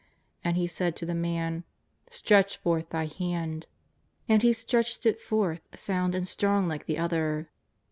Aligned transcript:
And 0.43 0.57
He 0.57 0.65
said 0.65 0.95
to 0.95 1.05
the 1.05 1.13
man:" 1.13 1.63
Stretch 2.09 2.57
forth 2.57 2.89
thy 2.89 3.05
hand." 3.05 3.67
And 4.27 4.41
he 4.41 4.51
stretched 4.51 5.05
it 5.05 5.19
forth 5.21 5.61
sound 5.75 6.15
and 6.15 6.27
strong 6.27 6.67
like 6.67 6.87
the 6.87 6.97
other. 6.97 7.51